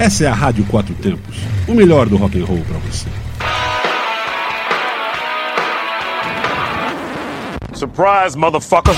[0.00, 1.36] Essa é a Rádio Quatro Tempos,
[1.68, 3.06] o melhor do rock and roll para você.
[7.74, 8.94] Surprise, motherfucker!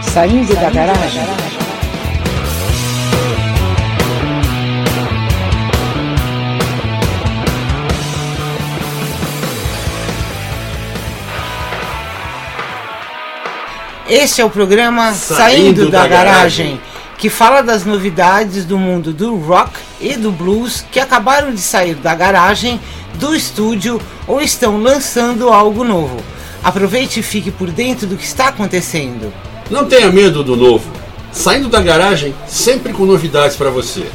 [0.00, 1.57] Saindo da garagem.
[14.08, 16.80] Este é o programa Saindo, Saindo da, da garagem, garagem,
[17.18, 21.94] que fala das novidades do mundo do rock e do blues que acabaram de sair
[21.94, 22.80] da garagem,
[23.16, 26.16] do estúdio ou estão lançando algo novo.
[26.64, 29.30] Aproveite e fique por dentro do que está acontecendo.
[29.70, 30.90] Não tenha medo do novo.
[31.30, 34.06] Saindo da garagem, sempre com novidades para você.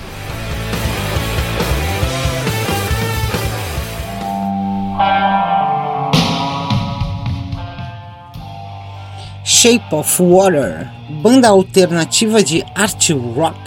[9.64, 10.92] Shape of Water,
[11.22, 13.58] banda alternativa de art rock,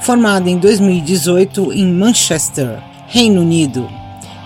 [0.00, 3.88] formada em 2018 em Manchester, Reino Unido.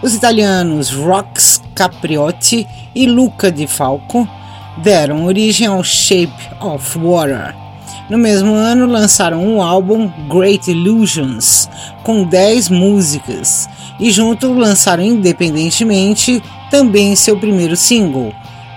[0.02, 4.28] Os italianos Rox Capriotti e Luca Di Falco
[4.82, 7.56] deram origem ao Shape of Water.
[8.10, 11.70] No mesmo ano lançaram um álbum Great Illusions
[12.02, 13.66] com 10 músicas
[13.98, 18.30] e junto lançaram independentemente também seu primeiro single,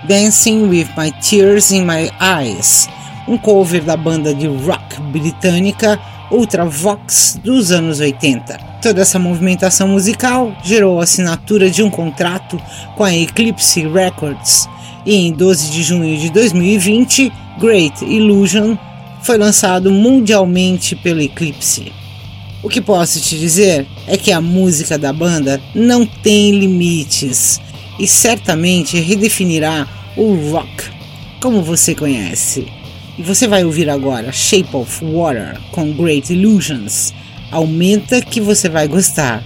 [0.04, 2.88] Dancing with My Tears in My Eyes,
[3.28, 5.96] um cover da banda de rock britânica
[6.28, 8.58] Ultravox dos anos 80.
[8.82, 12.60] Toda essa movimentação musical gerou a assinatura de um contrato
[12.96, 14.68] com a Eclipse Records
[15.06, 18.76] e em 12 de junho de 2020, Great Illusion
[19.22, 21.92] foi lançado mundialmente pela Eclipse.
[22.60, 27.60] O que posso te dizer é que a música da banda não tem limites
[27.98, 30.90] e certamente redefinirá o rock
[31.40, 32.66] como você conhece.
[33.18, 37.12] E você vai ouvir agora Shape of Water com Great Illusions.
[37.50, 39.44] Aumenta que você vai gostar.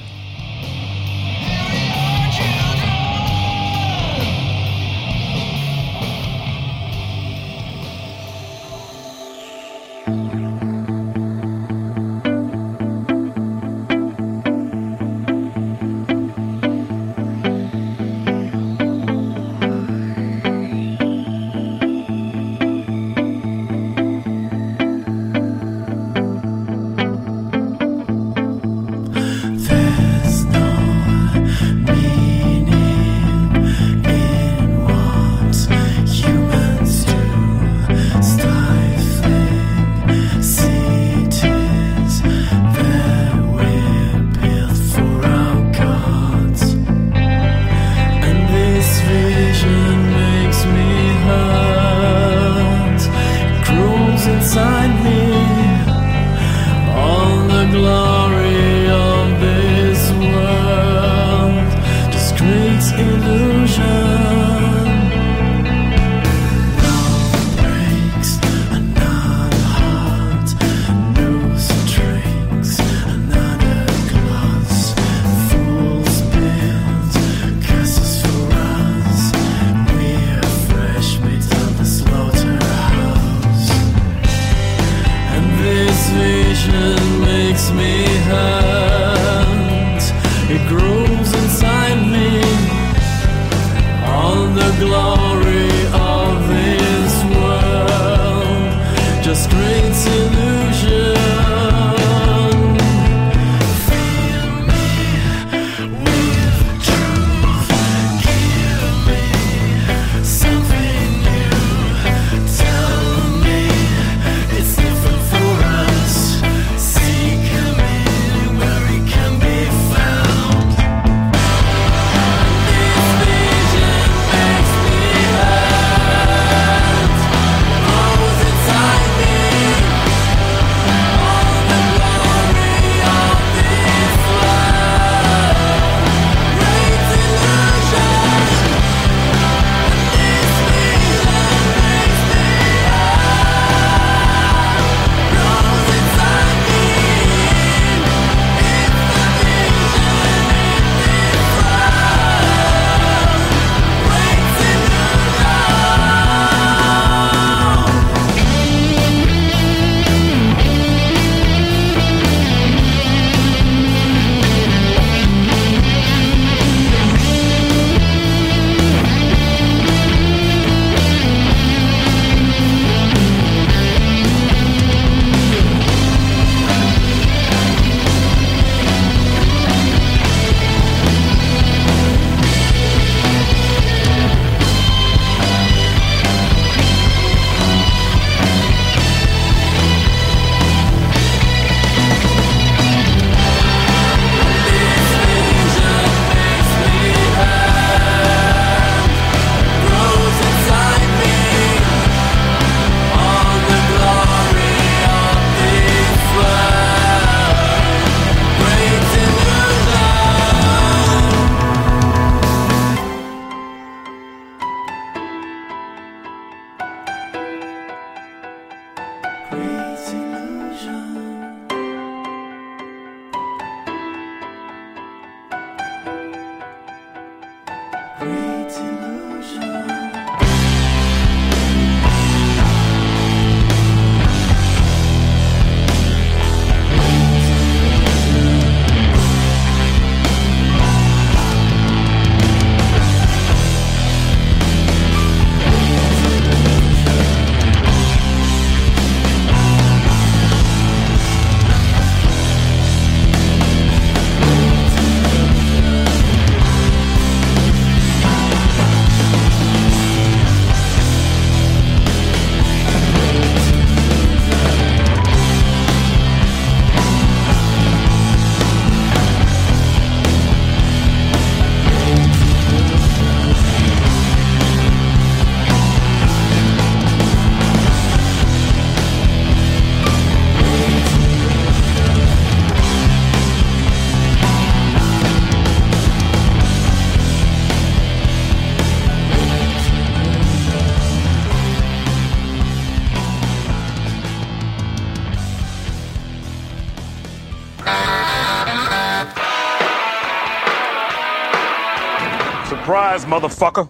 [302.87, 303.89] Surprise, motherfucker.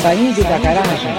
[0.00, 1.14] Saindo da garagem.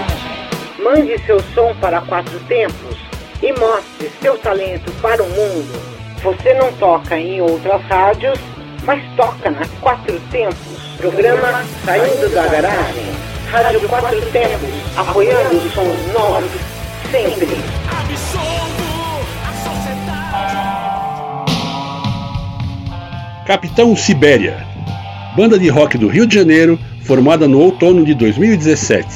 [0.84, 2.98] Mande seu som para quatro tempos
[3.44, 5.80] e mostre seu talento para o mundo.
[6.24, 8.40] Você não toca em outras rádios,
[8.84, 10.98] mas toca na Quatro Tempos.
[10.98, 13.06] Programa Saindo da Garagem.
[13.52, 16.50] Rádio Quatro Tempos, apoiando os sons novos,
[17.12, 17.62] sempre.
[23.46, 24.66] Capitão Sibéria,
[25.38, 29.07] banda de rock do Rio de Janeiro, formada no outono de 2017.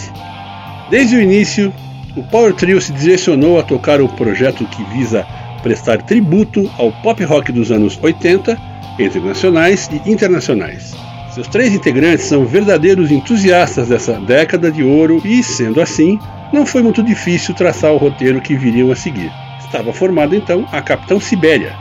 [0.91, 1.73] Desde o início,
[2.15, 5.25] o Power Trio se direcionou a tocar o projeto que visa
[5.63, 8.55] prestar tributo ao pop rock dos anos 80,
[8.99, 10.93] entre nacionais e internacionais.
[11.33, 16.19] Seus três integrantes são verdadeiros entusiastas dessa década de ouro e, sendo assim,
[16.53, 19.31] não foi muito difícil traçar o roteiro que viriam a seguir.
[19.59, 21.75] Estava formada então a Capitão Sibéria,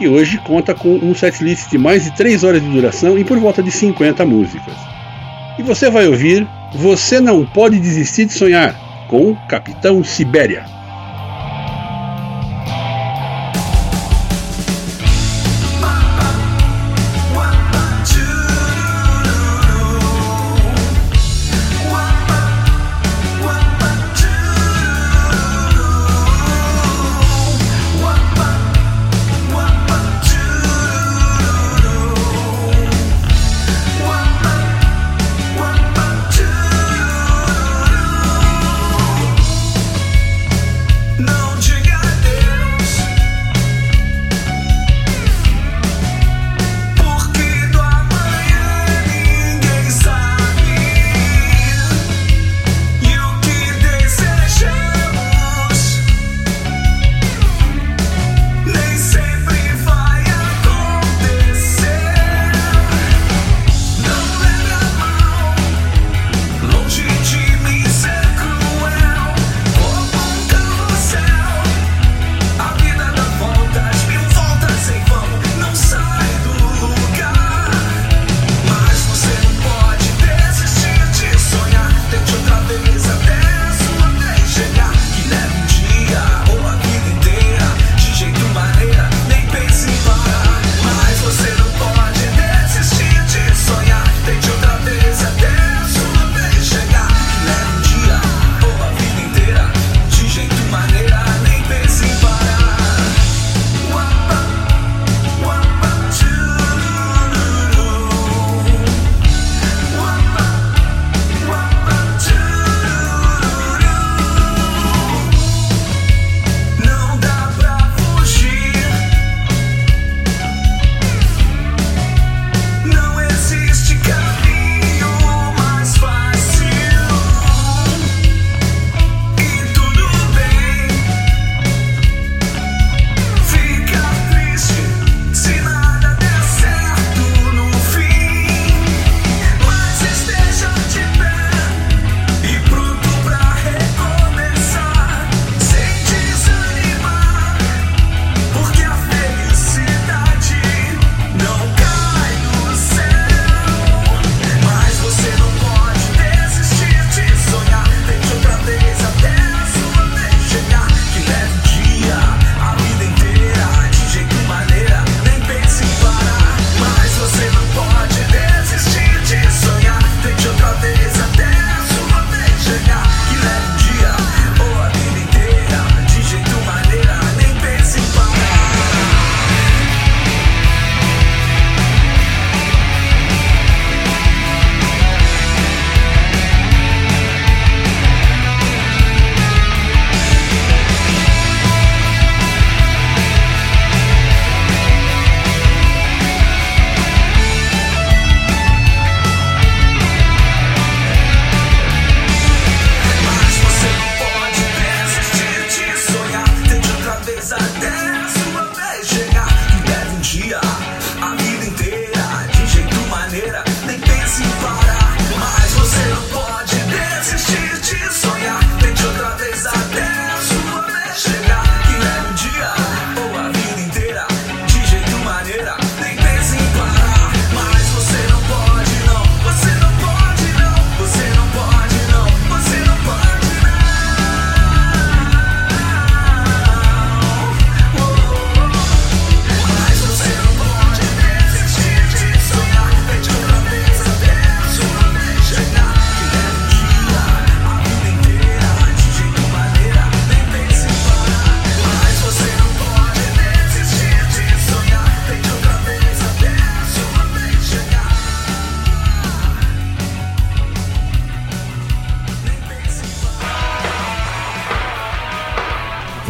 [0.00, 3.38] que hoje conta com um setlist de mais de 3 horas de duração e por
[3.38, 4.72] volta de 50 músicas.
[5.58, 8.74] E você vai ouvir Você Não Pode Desistir de Sonhar,
[9.08, 10.64] com Capitão Sibéria.